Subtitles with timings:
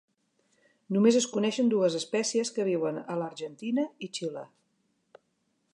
[0.95, 4.47] Només es coneixen dues espècies, que viuen a l'Argentina i Xile.